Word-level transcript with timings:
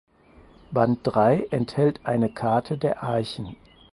Band 0.71 1.01
Drei 1.03 1.45
enthält 1.51 2.07
eine 2.07 2.33
Karte 2.33 2.75
der 2.75 3.03
Archen. 3.03 3.55